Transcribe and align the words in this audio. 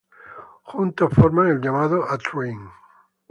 Juntos 0.63 1.13
forman 1.13 1.49
el 1.49 1.61
llamado 1.61 2.03
A-train. 2.09 2.59